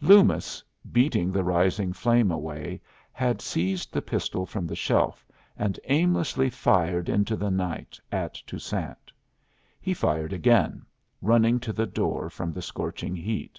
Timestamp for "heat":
13.16-13.58